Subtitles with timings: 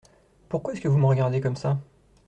[0.49, 1.79] Pourquoi est-ce que vous me regardez comme ça?